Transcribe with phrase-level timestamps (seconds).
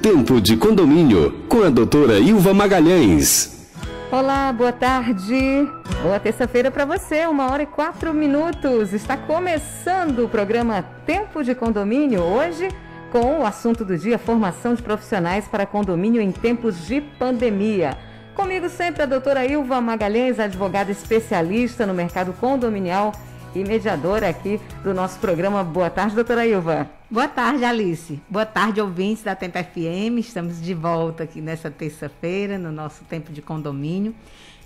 [0.00, 3.68] Tempo de Condomínio, com a doutora Ilva Magalhães.
[4.10, 5.68] Olá, boa tarde.
[6.02, 8.94] Boa terça-feira para você, uma hora e quatro minutos.
[8.94, 12.68] Está começando o programa Tempo de Condomínio, hoje
[13.12, 17.94] com o assunto do dia, formação de profissionais para condomínio em tempos de pandemia.
[18.34, 23.12] Comigo sempre a doutora Ilva Magalhães, advogada especialista no mercado condominial
[23.54, 25.62] e mediadora aqui do nosso programa.
[25.62, 26.88] Boa tarde, doutora Ilva.
[27.10, 28.18] Boa tarde, Alice.
[28.30, 30.18] Boa tarde, ouvintes da Tempo FM.
[30.18, 34.14] Estamos de volta aqui nessa terça-feira, no nosso tempo de condomínio.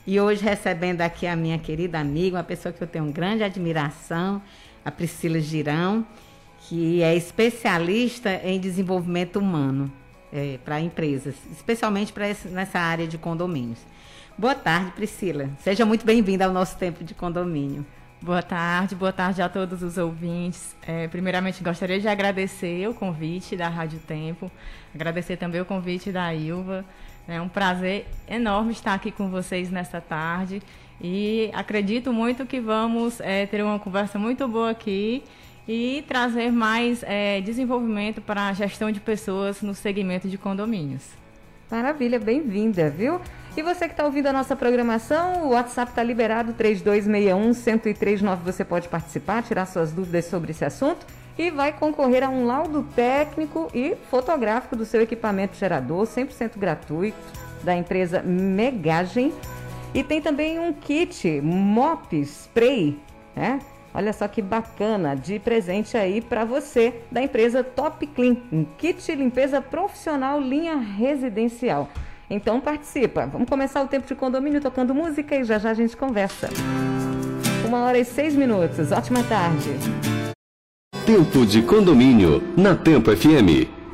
[0.06, 4.40] E hoje recebendo aqui a minha querida amiga, uma pessoa que eu tenho grande admiração,
[4.84, 6.06] a Priscila Girão,
[6.68, 9.90] que é especialista em desenvolvimento humano
[10.32, 13.78] é, para empresas, especialmente para nessa área de condomínios.
[14.36, 15.48] Boa tarde, Priscila.
[15.60, 17.86] Seja muito bem-vinda ao nosso tempo de condomínio.
[18.20, 20.74] Boa tarde, boa tarde a todos os ouvintes.
[20.86, 24.50] É, primeiramente, gostaria de agradecer o convite da Rádio Tempo,
[24.92, 26.84] agradecer também o convite da Ilva.
[27.28, 30.60] É um prazer enorme estar aqui com vocês nesta tarde
[31.00, 35.22] e acredito muito que vamos é, ter uma conversa muito boa aqui
[35.68, 41.02] e trazer mais é, desenvolvimento para a gestão de pessoas no segmento de condomínios.
[41.70, 43.20] Maravilha, bem-vinda, viu?
[43.56, 48.38] E você que está ouvindo a nossa programação, o WhatsApp está liberado 3261-1039.
[48.44, 51.04] Você pode participar, tirar suas dúvidas sobre esse assunto
[51.36, 57.18] e vai concorrer a um laudo técnico e fotográfico do seu equipamento gerador, 100% gratuito,
[57.64, 59.32] da empresa Megagem.
[59.92, 63.00] E tem também um kit Mop Spray,
[63.34, 63.60] né?
[63.96, 69.10] Olha só que bacana, de presente aí para você, da empresa Top Clean, um kit
[69.14, 71.88] limpeza profissional linha residencial.
[72.28, 73.24] Então participa.
[73.24, 76.50] Vamos começar o tempo de condomínio tocando música e já já a gente conversa.
[77.66, 78.92] Uma hora e seis minutos.
[78.92, 79.70] Ótima tarde.
[81.06, 83.85] Tempo de condomínio na Tempo FM.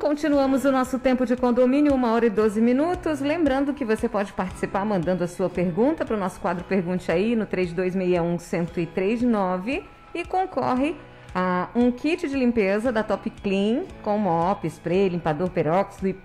[0.00, 3.20] Continuamos o nosso tempo de condomínio, uma hora e doze minutos.
[3.20, 7.34] Lembrando que você pode participar mandando a sua pergunta para o nosso quadro Pergunte Aí
[7.34, 9.82] no 3261-1039
[10.14, 10.94] e concorre
[11.34, 16.16] a um kit de limpeza da Top Clean com mop, spray, limpador peróxido e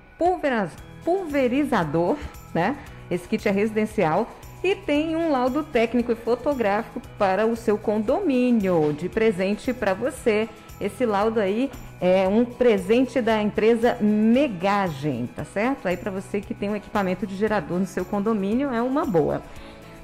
[1.05, 2.17] pulverizador,
[2.53, 2.77] né?
[3.09, 4.29] Esse kit é residencial
[4.63, 10.49] e tem um laudo técnico e fotográfico para o seu condomínio de presente para você.
[10.79, 15.87] Esse laudo aí é um presente da empresa Megagem, tá certo?
[15.87, 19.43] Aí para você que tem um equipamento de gerador no seu condomínio é uma boa.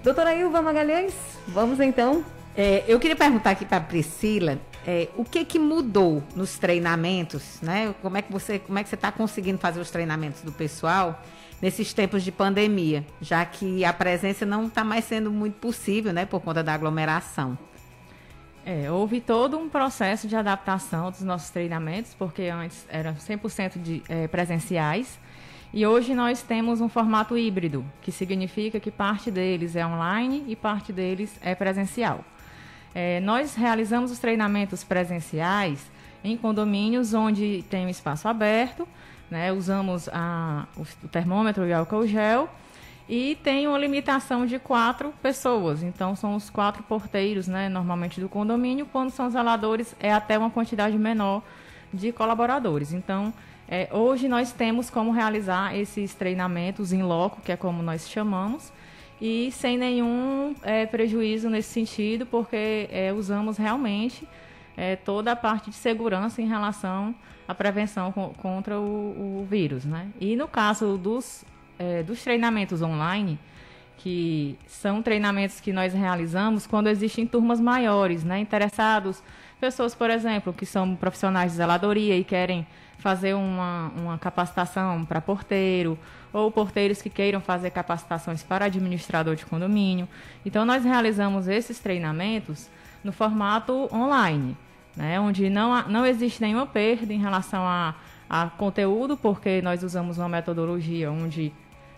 [0.03, 1.15] Doutora Ilva Magalhães,
[1.47, 2.23] vamos então.
[2.55, 7.95] É, eu queria perguntar aqui para Priscila é, o que que mudou nos treinamentos, né?
[7.99, 11.19] Como é que você, como é que você está conseguindo fazer os treinamentos do pessoal
[11.59, 16.27] nesses tempos de pandemia, já que a presença não está mais sendo muito possível, né,
[16.27, 17.57] por conta da aglomeração?
[18.69, 24.03] É, houve todo um processo de adaptação dos nossos treinamentos, porque antes eram 100% de,
[24.09, 25.17] é, presenciais,
[25.73, 30.53] e hoje nós temos um formato híbrido, que significa que parte deles é online e
[30.53, 32.25] parte deles é presencial.
[32.93, 35.89] É, nós realizamos os treinamentos presenciais
[36.21, 38.85] em condomínios onde tem um espaço aberto,
[39.31, 42.49] né, usamos a, o termômetro e o álcool gel
[43.09, 45.81] e tem uma limitação de quatro pessoas.
[45.81, 48.85] Então, são os quatro porteiros, né, normalmente do condomínio.
[48.85, 51.41] Quando são zeladores, é até uma quantidade menor
[51.93, 52.91] de colaboradores.
[52.91, 53.33] Então,
[53.67, 58.71] é, hoje nós temos como realizar esses treinamentos em loco, que é como nós chamamos,
[59.19, 64.27] e sem nenhum é, prejuízo nesse sentido, porque é, usamos realmente
[64.75, 67.15] é, toda a parte de segurança em relação
[67.47, 69.83] à prevenção co contra o, o, vírus.
[69.83, 70.09] Né?
[70.19, 71.43] E no caso dos,
[71.79, 73.39] é, dos treinamentos online,
[73.97, 78.39] que são treinamentos que nós realizamos quando existem turmas maiores, né?
[78.39, 79.23] interessados,
[79.59, 82.65] pessoas, por exemplo, que são profissionais de zeladoria e querem
[82.99, 85.97] fazer uma, uma capacitação para porteiro,
[86.33, 90.07] ou porteiros que queiram fazer capacitações para administrador de condomínio.
[90.45, 92.69] Então, nós realizamos esses treinamentos
[93.03, 94.57] no formato online,
[94.95, 97.95] né, onde não, não existe nenhuma perda em relação a,
[98.29, 101.53] a conteúdo, porque nós usamos uma metodologia onde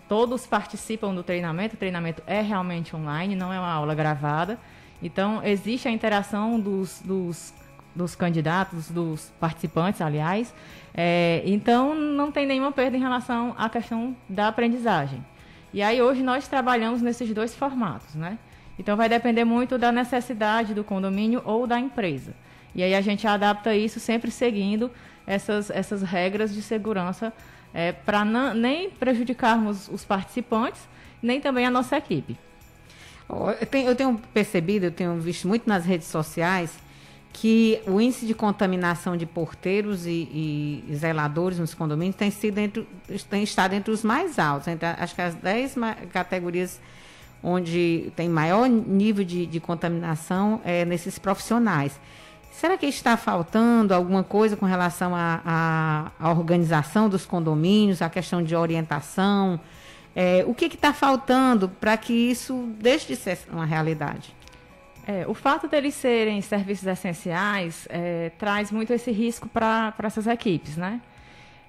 [0.09, 4.59] todos participam do treinamento, o treinamento é realmente online, não é uma aula gravada.
[5.01, 7.53] Então, existe a interação dos, dos,
[7.95, 10.53] dos candidatos, dos participantes, aliás,
[10.93, 15.23] é, então, não tem nenhuma perda em relação à questão da aprendizagem.
[15.71, 18.39] E aí, hoje, nós trabalhamos nesses dois formatos, né?
[18.77, 22.33] Então, vai depender muito da necessidade do condomínio ou da empresa.
[22.73, 24.91] E aí a gente adapta isso sempre seguindo
[25.25, 27.33] essas, essas regras de segurança
[27.73, 30.81] é, para nem prejudicarmos os participantes,
[31.21, 32.37] nem também a nossa equipe.
[33.29, 36.77] Eu tenho, eu tenho percebido, eu tenho visto muito nas redes sociais
[37.31, 42.87] que o índice de contaminação de porteiros e, e zeladores nos condomínios tem, sido entre,
[43.29, 45.75] tem estado entre os mais altos, entre, acho que as 10
[46.11, 46.81] categorias
[47.41, 51.99] onde tem maior nível de, de contaminação é nesses profissionais.
[52.51, 58.55] Será que está faltando alguma coisa com relação à organização dos condomínios, a questão de
[58.55, 59.59] orientação?
[60.15, 64.35] É, o que está faltando para que isso deixe de ser uma realidade?
[65.07, 70.77] É, o fato deles serem serviços essenciais é, traz muito esse risco para essas equipes,
[70.77, 71.01] né?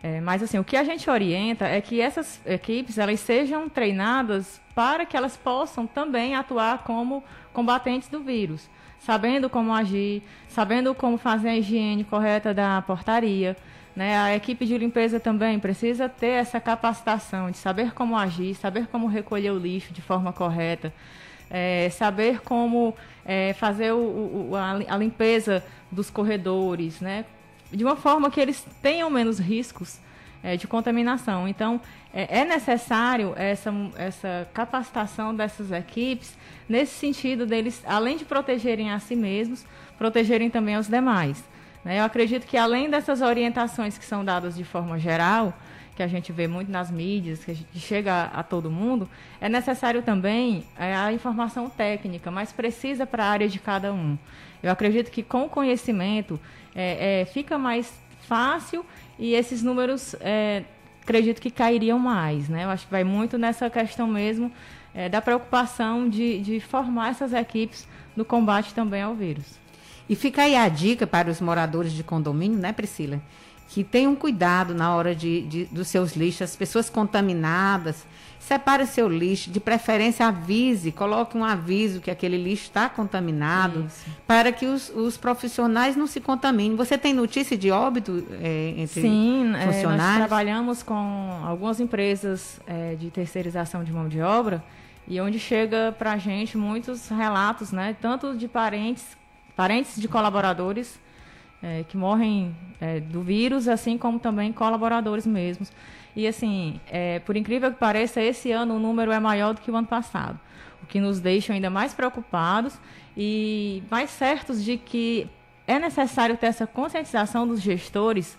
[0.03, 4.61] É, mas assim, o que a gente orienta é que essas equipes elas sejam treinadas
[4.75, 11.19] para que elas possam também atuar como combatentes do vírus, sabendo como agir, sabendo como
[11.19, 13.57] fazer a higiene correta da portaria.
[13.95, 14.17] Né?
[14.17, 19.07] A equipe de limpeza também precisa ter essa capacitação de saber como agir, saber como
[19.07, 20.95] recolher o lixo de forma correta,
[21.51, 22.95] é, saber como
[23.25, 27.27] é, fazer o, o, a, limpeza dos corredores, né?
[27.71, 29.99] De uma forma que eles tenham menos riscos
[30.43, 31.47] é, de contaminação.
[31.47, 31.81] Então,
[32.13, 36.37] é, é, necessário essa, essa capacitação dessas equipes
[36.69, 39.65] nesse sentido deles, além de protegerem a si mesmos,
[39.99, 41.43] protegerem também os demais.
[41.85, 42.01] Né?
[42.01, 45.55] Eu acredito que além dessas orientações que são dadas de forma geral,
[46.01, 49.09] que a gente vê muito nas mídias, que, gente, chega a, a, todo mundo,
[49.41, 54.17] é necessário também é, a informação técnica mais precisa para a área de cada um.
[54.63, 56.41] Eu acredito que com o conhecimento
[56.75, 57.93] é, é, fica mais
[58.23, 58.85] fácil
[59.19, 60.65] e esses números é,
[61.03, 62.49] acredito que cairiam mais.
[62.49, 62.65] Né?
[62.65, 64.51] Eu acho que vai muito nessa questão mesmo
[64.95, 67.87] é, da preocupação de, de formar essas equipes
[68.17, 69.60] no combate também ao vírus.
[70.11, 73.21] E fica aí a dica para os moradores de condomínio, né, Priscila?
[73.69, 78.05] Que tenham cuidado na hora de, de dos seus lixos, as pessoas contaminadas,
[78.41, 84.07] Separe seu lixo, de preferência avise, coloque um aviso que aquele lixo está contaminado, Isso.
[84.27, 86.75] para que os, os, profissionais não se contaminem.
[86.75, 89.77] Você tem notícia de óbito é, entre Sim, funcionários?
[89.77, 94.65] Sim, nós trabalhamos com algumas empresas é, de terceirização de mão de obra
[95.07, 99.05] e onde chega para a gente muitos relatos, né, tanto de parentes,
[99.61, 100.99] parentes de colaboradores
[101.63, 105.71] é, que morrem é, do vírus, assim como também colaboradores mesmos.
[106.17, 109.71] E assim, é, por incrível que pareça, esse ano o número é maior do que
[109.71, 110.41] o ano passado,
[110.83, 112.81] o que nos deixa ainda mais preocupados
[113.15, 115.29] e mais certos de que
[115.67, 118.39] é necessário ter essa conscientização dos gestores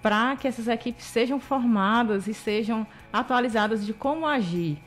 [0.00, 4.78] para que essas equipes sejam formadas e sejam atualizadas de como agir.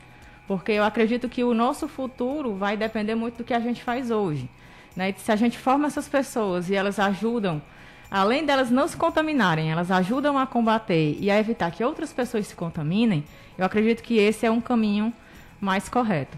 [0.46, 4.10] Porque eu acredito que o nosso futuro vai depender muito do que a gente faz
[4.10, 4.48] hoje.
[4.96, 5.14] Né?
[5.18, 7.62] Se a gente forma essas pessoas e elas ajudam
[8.10, 12.46] além delas não se contaminarem, elas ajudam a combater e a evitar que outras pessoas
[12.46, 13.24] se contaminem,
[13.56, 15.12] eu acredito que esse é um caminho
[15.60, 16.36] mais correto.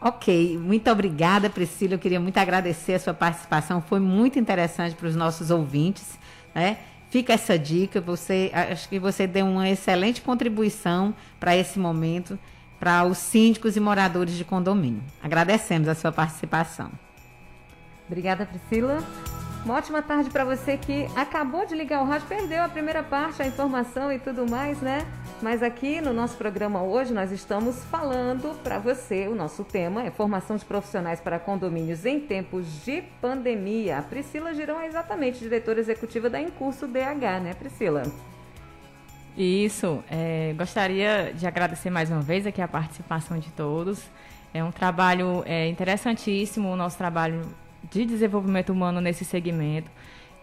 [0.00, 1.94] Ok, muito obrigada, Priscila.
[1.94, 6.18] Eu queria muito agradecer a sua participação, foi muito interessante para os nossos ouvintes.
[6.54, 6.78] Né?
[7.08, 12.38] Fica essa dica, você acho que você deu uma excelente contribuição para esse momento
[12.80, 15.04] para os síndicos e moradores de condomínio.
[15.22, 16.90] Agradecemos a sua participação.
[18.12, 19.02] Obrigada, Priscila.
[19.64, 23.40] Uma ótima tarde para você que acabou de ligar o rádio, perdeu a primeira parte,
[23.40, 25.06] a informação e tudo mais, né?
[25.40, 30.10] Mas aqui no nosso programa hoje nós estamos falando para você, o nosso tema é
[30.10, 33.96] formação de profissionais para condomínios em tempos de pandemia.
[33.96, 38.02] A Priscila Girão é exatamente diretora executiva da Incurso DH, né, Priscila?
[39.34, 40.04] Isso.
[40.10, 44.02] É, gostaria de agradecer mais uma vez aqui a participação de todos.
[44.52, 47.42] É um trabalho é, interessantíssimo, o nosso trabalho
[47.90, 49.90] de desenvolvimento humano nesse segmento.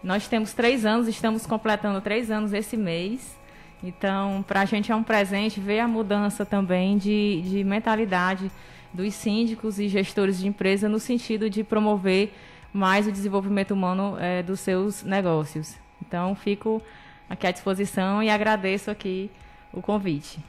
[0.02, 3.38] Nós temos três anos, estamos completando três anos esse mês.
[3.82, 8.50] Então, para a gente é um presente ver a mudança também de, de mentalidade
[8.92, 12.32] dos síndicos e gestores de empresa no sentido de promover
[12.72, 15.76] mais o desenvolvimento humano é, dos seus negócios.
[16.00, 16.82] Então, fico
[17.28, 19.30] aqui à disposição e agradeço aqui
[19.72, 20.42] o convite.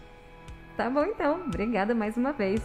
[0.75, 1.41] Tá bom, então.
[1.45, 2.61] Obrigada mais uma vez.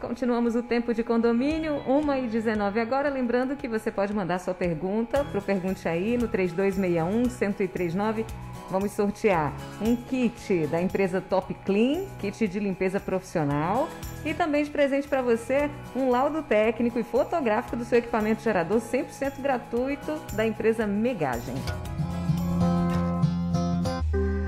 [0.00, 3.08] Continuamos o tempo de condomínio, 1h19 agora.
[3.08, 8.26] Lembrando que você pode mandar sua pergunta para o Pergunte Aí no 3261-1039.
[8.70, 13.88] Vamos sortear um kit da empresa Top Clean, kit de limpeza profissional.
[14.24, 18.80] E também de presente para você um laudo técnico e fotográfico do seu equipamento gerador
[18.80, 21.54] 100% gratuito da empresa Megagem.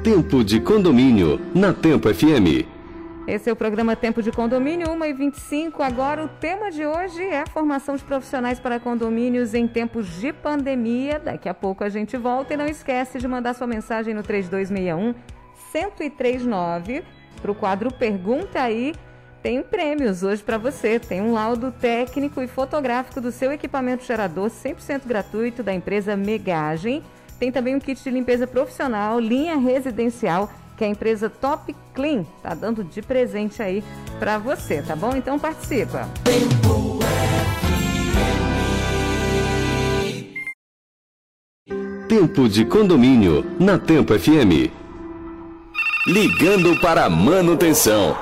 [0.04, 2.77] Tempo de condomínio na Tempo FM.
[3.28, 5.82] Esse é o programa Tempo de Condomínio 1 e 25.
[5.82, 10.32] Agora, o tema de hoje é a formação de profissionais para condomínios em tempos de
[10.32, 11.18] pandemia.
[11.18, 15.14] Daqui a pouco a gente volta e não esquece de mandar sua mensagem no 3261
[15.74, 17.04] 1039
[17.42, 18.94] para o quadro Pergunta aí.
[19.42, 20.98] Tem prêmios hoje para você.
[20.98, 27.02] Tem um laudo técnico e fotográfico do seu equipamento gerador 100% gratuito da empresa Megagem.
[27.38, 32.54] Tem também um kit de limpeza profissional, linha residencial que a empresa Top Clean está
[32.54, 33.82] dando de presente aí
[34.20, 35.14] para você, tá bom?
[35.16, 36.08] Então participa.
[36.22, 36.98] Tempo
[42.08, 44.72] Tempo de condomínio na Tempo FM.
[46.06, 48.16] Ligando para manutenção.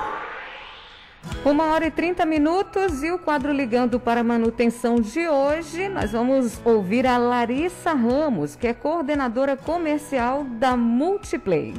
[1.45, 6.59] Uma hora e 30 minutos e o quadro Ligando para Manutenção de hoje, nós vamos
[6.65, 11.73] ouvir a Larissa Ramos, que é coordenadora comercial da Multiplay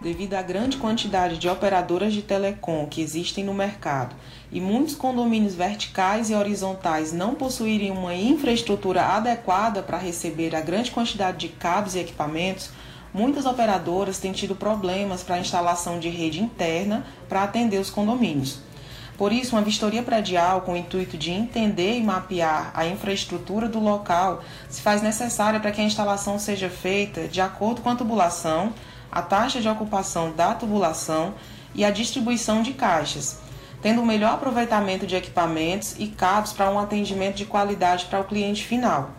[0.00, 4.14] devido à grande quantidade de operadoras de telecom que existem no mercado
[4.50, 10.90] e muitos condomínios verticais e horizontais não possuírem uma infraestrutura adequada para receber a grande
[10.90, 12.70] quantidade de cabos e equipamentos,
[13.12, 18.60] muitas operadoras têm tido problemas para a instalação de rede interna para atender os condomínios.
[19.18, 23.80] Por isso, uma vistoria predial com o intuito de entender e mapear a infraestrutura do
[23.80, 28.72] local se faz necessária para que a instalação seja feita de acordo com a tubulação
[29.10, 31.34] a taxa de ocupação da tubulação
[31.74, 33.38] e a distribuição de caixas,
[33.80, 38.24] tendo o melhor aproveitamento de equipamentos e cabos para um atendimento de qualidade para o
[38.24, 39.10] cliente final.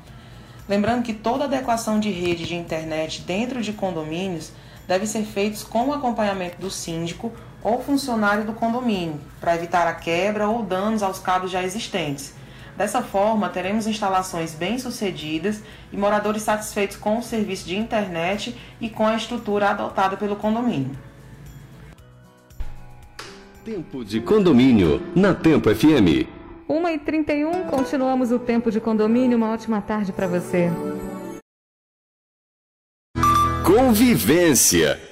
[0.68, 4.52] Lembrando que toda adequação de rede de internet dentro de condomínios
[4.88, 7.32] deve ser feita com o acompanhamento do síndico
[7.64, 12.39] ou funcionário do condomínio, para evitar a quebra ou danos aos cabos já existentes
[12.80, 19.06] Dessa forma, teremos instalações bem-sucedidas e moradores satisfeitos com o serviço de internet e com
[19.06, 20.96] a estrutura adotada pelo condomínio.
[23.66, 26.26] Tempo de condomínio na Tempo FM.
[26.70, 29.36] 1h31, continuamos o tempo de condomínio.
[29.36, 30.72] Uma ótima tarde para você.
[33.66, 35.09] Convivência.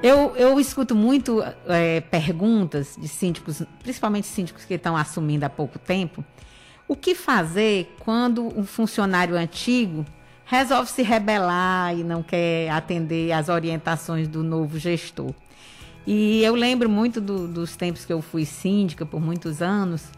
[0.00, 5.76] Eu, eu escuto muito é, perguntas de síndicos, principalmente síndicos que estão assumindo há pouco
[5.76, 6.24] tempo,
[6.86, 10.06] o que fazer quando um funcionário antigo
[10.44, 15.34] resolve se rebelar e não quer atender às orientações do novo gestor?
[16.06, 20.08] E eu lembro muito do, dos tempos que eu fui síndica por muitos anos.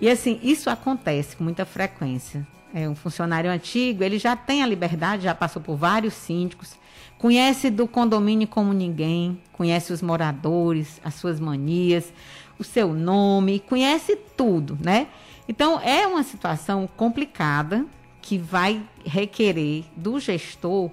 [0.00, 2.46] E assim, isso acontece com muita frequência.
[2.76, 6.74] É um funcionário antigo, ele já tem a liberdade, já passou por vários síndicos,
[7.16, 12.12] conhece do condomínio como ninguém, conhece os moradores, as suas manias,
[12.58, 15.06] o seu nome, conhece tudo, né?
[15.48, 17.86] Então, é uma situação complicada
[18.20, 20.90] que vai requerer do gestor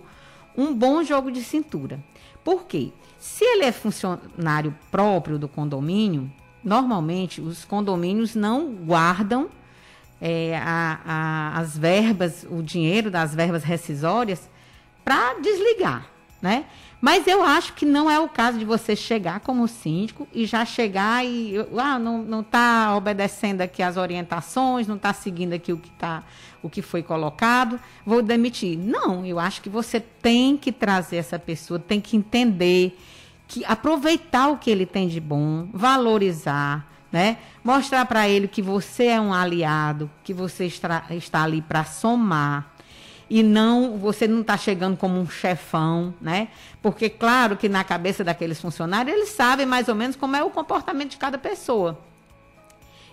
[0.56, 2.00] um bom jogo de cintura.
[2.44, 2.92] Por quê?
[3.18, 6.32] Se ele é funcionário próprio do condomínio,
[6.64, 9.50] normalmente os condomínios não guardam
[10.22, 14.48] é, a, a, as verbas, o dinheiro das verbas rescisórias
[15.04, 16.06] para desligar,
[16.42, 16.66] né?
[17.02, 20.64] Mas eu acho que não é o caso de você chegar como síndico e já
[20.64, 25.90] chegar e ah, não está obedecendo aqui as orientações, não está seguindo aqui o que,
[25.90, 26.24] tá,
[26.62, 28.78] o que foi colocado, vou demitir.
[28.78, 32.96] Não, eu acho que você tem que trazer essa pessoa, tem que entender,
[33.48, 37.38] que aproveitar o que ele tem de bom, valorizar, né?
[37.64, 42.72] Mostrar para ele que você é um aliado, que você está, está ali para somar
[43.30, 46.50] e não você não está chegando como um chefão, né?
[46.82, 50.50] Porque claro que na cabeça daqueles funcionários eles sabem mais ou menos como é o
[50.50, 51.98] comportamento de cada pessoa.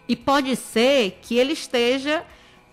[0.09, 2.25] E pode ser que ele esteja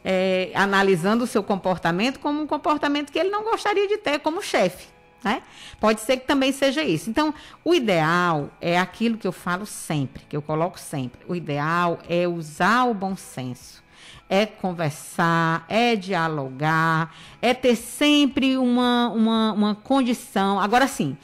[0.03, 4.41] é, analisando o seu comportamento como um comportamento que ele não gostaria de ter como
[4.41, 4.94] chefe.
[5.23, 5.41] Né?
[5.79, 7.09] Pode ser que também seja isso.
[7.09, 11.21] Então, o ideal é aquilo que eu falo sempre, que eu coloco sempre.
[11.27, 13.83] O ideal é usar o bom senso
[14.29, 20.59] é conversar, é dialogar, é ter sempre uma, uma, uma condição.
[20.59, 21.15] Agora sim,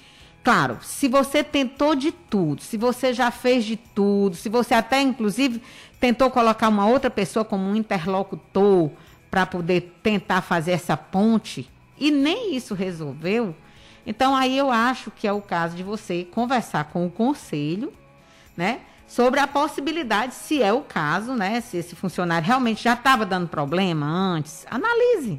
[0.44, 5.02] claro, se você tentou de tudo, se você já fez de tudo, se você até
[5.02, 5.62] inclusive
[6.00, 8.92] tentou colocar uma outra pessoa como um interlocutor
[9.30, 13.56] para poder tentar fazer essa ponte e nem isso resolveu,
[14.06, 17.94] então aí eu acho que é o caso de você conversar com o conselho,
[18.56, 18.82] né?
[19.12, 21.60] sobre a possibilidade, se é o caso, né?
[21.60, 25.38] Se esse funcionário realmente já estava dando problema antes, analise.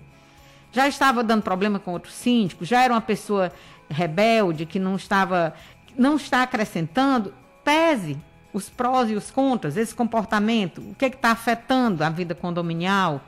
[0.70, 3.50] Já estava dando problema com outro síndico, já era uma pessoa
[3.88, 5.54] rebelde que não estava,
[5.96, 7.32] não está acrescentando,
[7.64, 8.18] pese
[8.52, 13.22] os prós e os contras, esse comportamento, o que é está afetando a vida condominial.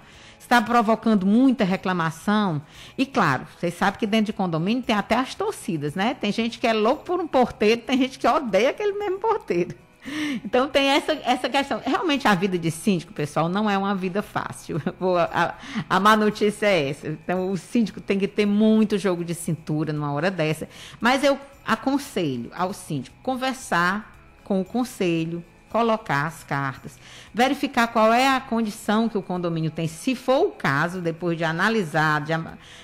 [0.45, 2.63] Está provocando muita reclamação.
[2.97, 6.15] E claro, vocês sabem que dentro de condomínio tem até as torcidas, né?
[6.15, 9.75] Tem gente que é louco por um porteiro, tem gente que odeia aquele mesmo porteiro.
[10.45, 11.81] Então tem essa, essa questão.
[11.83, 14.77] Realmente a vida de síndico, pessoal, não é uma vida fácil.
[15.33, 15.55] A,
[15.89, 17.09] a má notícia é essa.
[17.09, 20.69] Então o síndico tem que ter muito jogo de cintura numa hora dessa.
[21.01, 25.43] Mas eu aconselho ao síndico conversar com o conselho,
[25.75, 26.97] colocar as cartas,
[27.35, 31.43] verificar qual é a condição que o condomínio tem, se for o caso, depois de
[31.43, 32.33] analisar, de,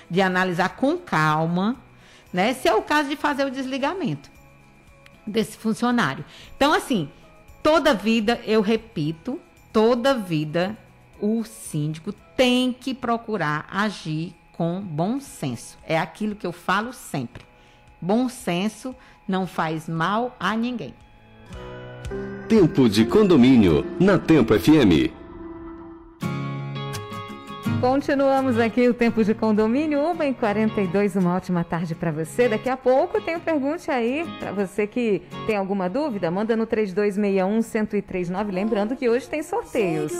[0.09, 1.77] de analisar com calma,
[2.33, 2.53] né?
[2.53, 4.29] Se é o caso de fazer o desligamento
[5.25, 6.25] desse funcionário.
[6.57, 7.09] Então, assim,
[7.63, 9.39] toda vida, eu repito,
[9.71, 10.77] toda vida
[11.17, 15.77] o síndico tem que procurar agir com bom senso.
[15.87, 17.45] É aquilo que eu falo sempre.
[18.01, 18.93] Bom senso
[19.25, 20.93] não faz mal a ninguém.
[22.51, 25.09] Tempo de condomínio na Tempo FM.
[27.79, 32.49] Continuamos aqui o tempo de condomínio, 1h42, uma ótima tarde para você.
[32.49, 38.51] Daqui a pouco tem pergunte aí para você que tem alguma dúvida, manda no 3261-1039.
[38.51, 40.11] Lembrando que hoje tem sorteios.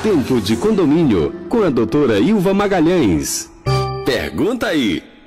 [0.00, 3.50] Tempo de condomínio com a doutora Ilva Magalhães.
[4.06, 5.17] Pergunta aí.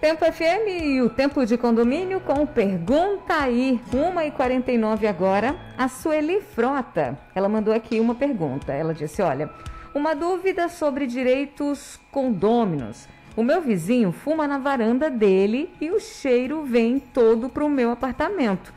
[0.00, 3.80] Tempo FM e o Tempo de Condomínio com Pergunta aí.
[3.92, 5.56] 1h49 agora.
[5.76, 8.72] A Sueli Frota, ela mandou aqui uma pergunta.
[8.72, 9.50] Ela disse, olha,
[9.92, 13.08] uma dúvida sobre direitos condôminos.
[13.36, 17.90] O meu vizinho fuma na varanda dele e o cheiro vem todo para o meu
[17.90, 18.72] apartamento.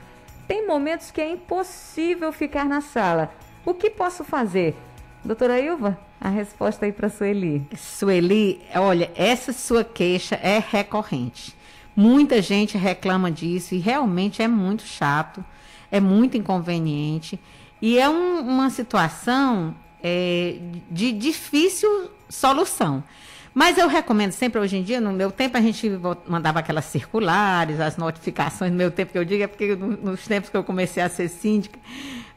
[0.48, 3.32] Tem momentos que é impossível ficar na sala.
[3.64, 4.76] O que posso fazer?
[5.24, 6.00] Doutora Ilva?
[6.22, 7.68] A resposta aí para Sueli.
[7.76, 11.56] Sueli, olha, essa sua queixa é recorrente.
[11.96, 15.44] Muita gente reclama disso e realmente é muito chato,
[15.92, 17.40] é muito inconveniente
[17.82, 20.58] e é um, uma situação é,
[20.92, 23.04] de difícil solução.
[23.54, 25.92] Mas eu recomendo sempre, hoje em dia, no meu tempo, a gente
[26.26, 30.50] mandava aquelas circulares, as notificações, no meu tempo que eu digo, é porque nos tempos
[30.50, 31.78] que eu comecei a ser síndica,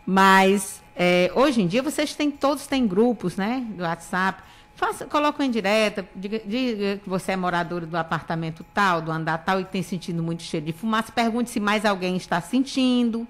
[0.05, 3.67] mas é, hoje em dia vocês têm, todos têm grupos, né?
[3.71, 4.43] Do WhatsApp.
[4.77, 9.39] Faça, coloca em direta, diga, diga, que você é morador do apartamento tal, do andar
[9.39, 11.13] tal, e tem sentido muito cheiro de fumaça.
[11.13, 13.27] Pergunte se mais alguém está sentindo.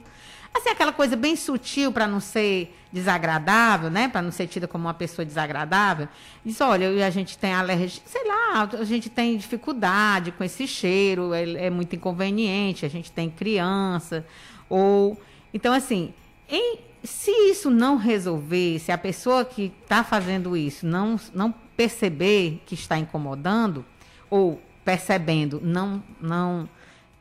[0.54, 4.08] Assim, aquela coisa bem sutil para não ser desagradável, né?
[4.08, 6.08] Para não ser tida como uma pessoa desagradável.
[6.44, 11.34] Diz, olha, a gente tem alergia, sei lá, a gente tem dificuldade com esse cheiro,
[11.34, 14.24] é, é muito inconveniente, a gente tem criança.
[14.70, 15.20] Ou.
[15.52, 16.14] Então, assim,
[16.54, 22.62] em, se isso não resolver, se a pessoa que está fazendo isso não, não perceber
[22.66, 23.84] que está incomodando,
[24.30, 26.68] ou percebendo não, não,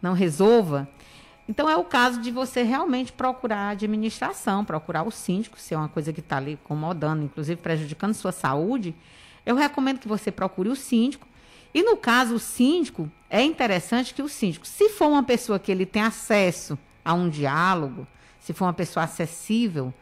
[0.02, 0.88] não resolva,
[1.48, 5.78] então é o caso de você realmente procurar a administração, procurar o síndico, se é
[5.78, 8.96] uma coisa que está ali incomodando, inclusive prejudicando sua saúde.
[9.46, 11.28] Eu recomendo que você procure o síndico.
[11.74, 15.72] E no caso, o síndico, é interessante que o síndico, se for uma pessoa que
[15.72, 18.08] ele tem acesso a um diálogo,
[18.44, 19.94] se for uma pessoa acessível.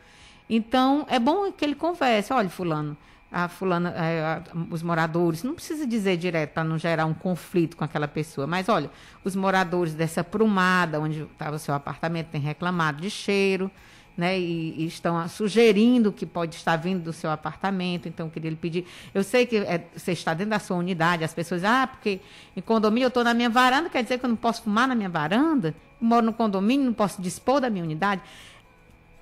[0.49, 2.33] Então, é bom que ele converse.
[2.33, 2.97] Olha, fulano,
[3.31, 7.77] a fulana, é, a, os moradores, não precisa dizer direto para não gerar um conflito
[7.77, 8.89] com aquela pessoa, mas olha,
[9.23, 13.69] os moradores dessa prumada onde estava o seu apartamento têm reclamado de cheiro,
[14.17, 18.49] né, e, e, estão sugerindo que pode estar vindo do seu apartamento, então eu queria
[18.49, 18.85] lhe pedir.
[19.13, 22.19] Eu sei que é, você está dentro da sua unidade, as pessoas, ah, porque
[22.55, 24.95] em condomínio eu estou na minha varanda, quer dizer que eu não posso fumar na
[24.95, 25.73] minha varanda?
[26.01, 28.21] Moro no condomínio, não posso dispor da minha unidade?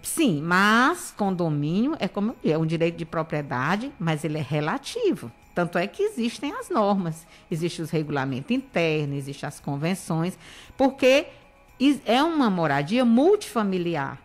[0.01, 5.31] Sim, mas condomínio é como é um direito de propriedade, mas ele é relativo.
[5.53, 10.39] Tanto é que existem as normas, existem os regulamentos internos, existem as convenções,
[10.77, 11.27] porque
[12.05, 14.17] é uma moradia multifamiliar.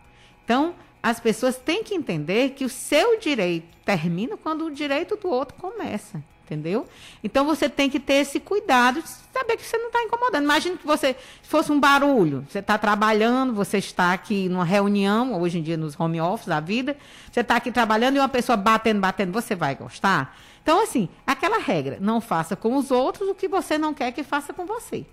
[0.45, 5.29] Então, as pessoas têm que entender que o seu direito termina quando o direito do
[5.29, 6.23] outro começa.
[6.45, 6.87] Entendeu?
[7.23, 10.45] Então você tem que ter esse cuidado de saber que você não está incomodando.
[10.45, 12.45] Imagina que você fosse um barulho.
[12.51, 16.61] Você está trabalhando, você está aqui numa reunião, hoje em dia nos home office da
[16.61, 16.97] vida,
[17.33, 20.37] você está aqui trabalhando e uma pessoa batendo, batendo, você vai gostar?
[20.63, 24.23] Então, assim, aquela regra, não faça com os outros o que você não quer que
[24.23, 25.07] faça com você.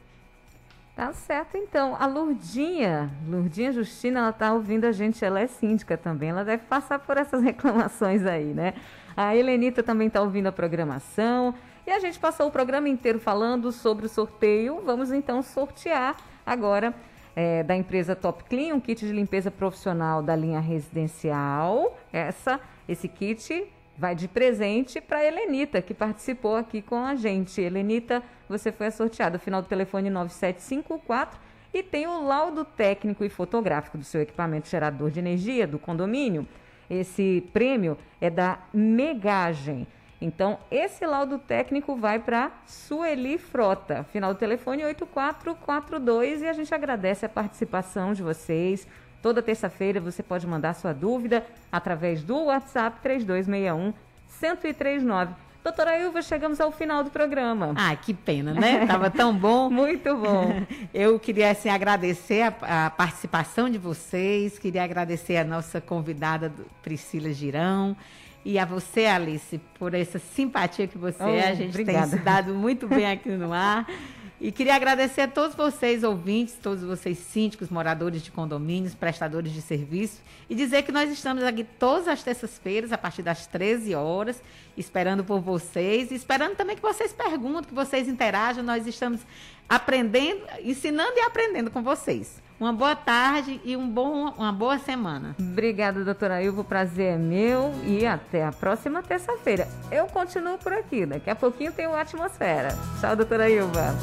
[0.96, 1.96] Tá certo, então.
[2.00, 6.64] A Lurdinha, Lurdinha Justina, ela tá ouvindo a gente, ela é síndica também, ela deve
[6.64, 8.74] passar por essas reclamações aí, né?
[9.16, 11.54] A Helenita também está ouvindo a programação.
[11.86, 14.82] E a gente passou o programa inteiro falando sobre o sorteio.
[14.86, 16.94] Vamos então sortear agora
[17.36, 21.98] é, da empresa Top Clean, um kit de limpeza profissional da linha residencial.
[22.12, 27.62] Essa, esse kit vai de presente para a Helenita, que participou aqui com a gente.
[27.62, 29.38] Helenita, você foi sorteada.
[29.38, 31.40] Final do telefone 9754.
[31.74, 36.46] e tem o laudo técnico e fotográfico do seu equipamento gerador de energia do condomínio.
[36.92, 39.88] Esse prêmio é da Megagem.
[40.20, 44.04] Então, esse laudo técnico vai para Sueli Frota.
[44.12, 48.86] Final do telefone 8442 e a gente agradece a participação de vocês.
[49.22, 53.94] Toda terça-feira você pode mandar sua dúvida através do WhatsApp 3261
[54.42, 55.34] 1039.
[55.64, 57.74] Doutora Ilva, chegamos ao final do programa.
[57.76, 58.86] Ah, que pena, né?
[58.88, 59.70] Tava tão bom.
[59.72, 60.64] Muito bom.
[60.92, 67.32] Eu queria assim, agradecer a, a, participação de vocês, queria agradecer a nossa convidada Priscila
[67.32, 67.96] Girão
[68.44, 71.50] e a você, Alice, por essa simpatia que você oh, é.
[71.50, 72.08] A gente obrigada.
[72.08, 73.86] tem se dado muito bem aqui no ar.
[74.44, 79.62] E queria agradecer a todos vocês, ouvintes, todos vocês síndicos, moradores de condomínios, prestadores de
[79.62, 84.42] serviço, e dizer que nós estamos aqui todas as terças-feiras, a partir das 13 horas,
[84.76, 88.64] esperando por vocês, e esperando também que vocês perguntem, que vocês interajam.
[88.64, 89.22] Nós estamos
[89.70, 92.42] aprendendo, ensinando e aprendendo com vocês.
[92.62, 95.36] Uma boa tarde e um bom, uma boa semana.
[95.40, 96.62] Obrigada, doutora Ilva.
[96.62, 99.68] O prazer é meu e até a próxima terça-feira.
[99.92, 101.04] Eu continuo por aqui.
[101.08, 102.78] Daqui a pouquinho tem uma atmosfera.
[103.00, 103.96] Tchau, doutora Ilva.